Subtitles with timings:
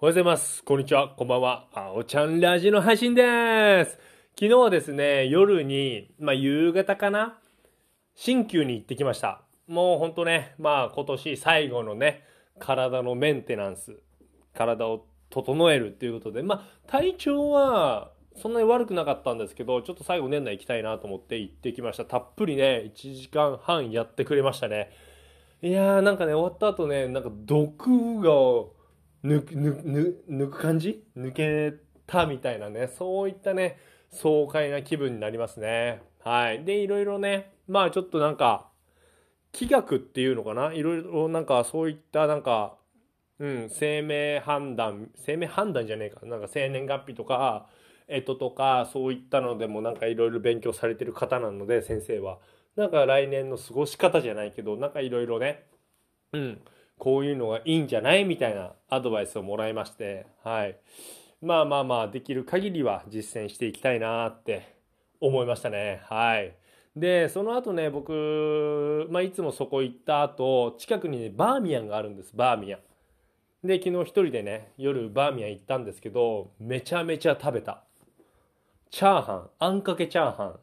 [0.00, 0.62] おはようございます。
[0.62, 1.08] こんにちは。
[1.08, 1.66] こんばんは。
[1.74, 3.98] あおちゃんラジの配信です。
[4.36, 7.40] 昨日はですね、夜に、まあ夕方かな
[8.14, 9.42] 新旧に行ってきました。
[9.66, 12.22] もうほんとね、まあ今年最後のね、
[12.60, 13.98] 体のメンテナンス、
[14.54, 22.04] 体を整えるっていうことで、まあ体調はそんなに悪くなかったんですけど、ちょっと最後年内行きたいなと思って行ってきました。
[22.04, 24.92] たっぷりね、1時間半やってくれましたね。
[25.60, 28.77] いやーなんかね、終わった後ね、なんか毒が
[29.24, 31.04] 抜く抜く抜く感じ？
[31.16, 31.74] 抜け
[32.06, 33.78] たみたいなね、そういったね、
[34.10, 36.02] 爽快な気分になりますね。
[36.24, 36.64] はい。
[36.64, 38.68] で、いろいろね、まあちょっとなんか、
[39.52, 40.72] 気学っていうのかな？
[40.72, 42.76] いろいろなんかそういったなんか、
[43.38, 46.26] うん、生命判断、生命判断じゃねえか。
[46.26, 47.68] なんか生年月日とか、
[48.08, 52.38] えっととか、そういったのでもなんかいろいろ勉強されてる方なので、先生は。
[52.76, 55.64] なんか来年の過ごし方じゃないけど、なんかいろいろね、
[56.32, 56.60] うん、
[56.98, 60.76] こういうのがいいんじゃないみたいなアドバイスをもらいまして、はい。
[61.40, 64.74] まあまあまあ、できる限りは実践していきたいなって
[65.20, 66.00] 思いましたね。
[66.04, 66.54] はい。
[66.96, 72.80] で、その後ね、僕、まあいつもそこ行った後、近くにね、バーミヤンがあるんです、バーミヤン。
[73.66, 77.84] で、昨日一人でね、夜バーミヤン行ったんですけど、めちゃめちゃ食べた。
[78.90, 80.60] チャーハン、あんかけチャーハン、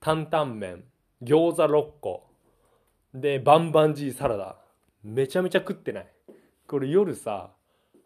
[0.00, 0.84] 担々麺、
[1.22, 2.26] 餃子6個、
[3.14, 4.61] で、バンバンジーサラダ。
[5.04, 6.06] めちゃめちゃ食ってない。
[6.66, 7.52] これ夜さ、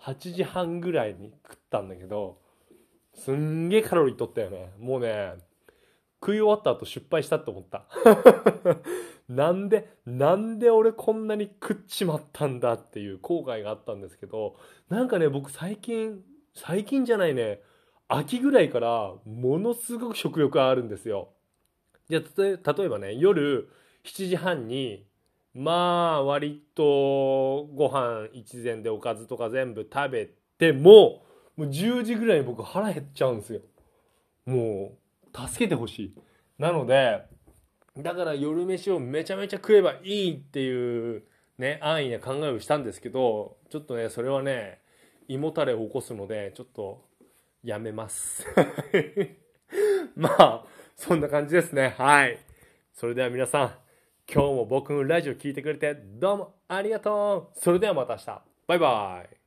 [0.02, 2.38] 8時半ぐらいに食ったんだけど、
[3.14, 4.72] すんげえカロリー取ったよね。
[4.78, 5.34] もうね、
[6.20, 7.86] 食い終わった後失敗したって思った。
[9.28, 14.56] なんで、なんで俺こんなに食っちまったんだっていう後悔があったんですけど、
[14.88, 16.22] なんかね、僕最近、
[16.54, 17.60] 最近じゃないね、
[18.08, 21.30] 秋ぐらいからものすごく食欲があるんですよ。
[22.08, 23.68] じゃあ、例えばね、夜
[24.04, 25.06] 7時半に、
[25.56, 31.22] まあ、割とご飯一膳でおかずとか全部食べても、
[31.56, 33.60] もう10時ぐらいに僕腹減っちゃうんですよ。
[34.44, 34.98] も
[35.34, 36.14] う、助けてほしい。
[36.58, 37.22] なので、
[37.96, 41.22] だから夜飯をめちゃめちゃ食えばいいっていう
[41.56, 44.80] ね、安易な考えをしたんですけど、ちょっとね、それはね、
[45.26, 47.02] 胃もたれを起こすので、ちょっと、
[47.64, 48.46] やめます。
[50.14, 51.94] まあ、そんな感じですね。
[51.96, 52.38] はい。
[52.92, 53.85] それでは皆さん、
[54.32, 58.42] 今日も僕のラジオ聞いてくれてどうもありがとうそれではまた明日。
[58.66, 59.45] バイバイ。